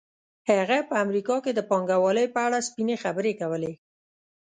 هغه 0.49 0.77
په 0.89 0.95
امریکا 1.05 1.35
کې 1.43 1.51
د 1.55 1.59
پانګوالۍ 1.69 2.27
په 2.33 2.39
اړه 2.45 2.65
سپینې 2.67 2.95
خبرې 3.03 3.33
کولې 3.41 3.73